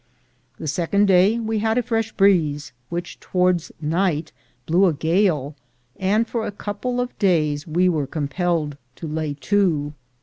[0.57, 4.31] The second day we had a fresh breeze, which towards night
[4.65, 5.55] blew a gale,
[5.97, 9.93] and for a couple of daj^s we were compelled to lay to.